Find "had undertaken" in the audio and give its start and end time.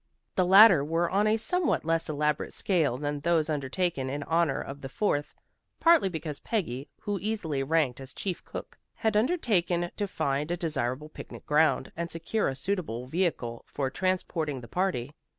8.95-9.91